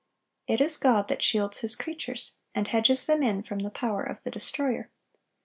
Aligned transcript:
It 0.47 0.59
is 0.61 0.77
God 0.77 1.09
that 1.09 1.21
shields 1.21 1.59
His 1.59 1.75
creatures, 1.75 2.33
and 2.55 2.67
hedges 2.67 3.05
them 3.05 3.21
in 3.21 3.43
from 3.43 3.59
the 3.59 3.69
power 3.69 4.01
of 4.01 4.23
the 4.23 4.31
destroyer. 4.31 4.89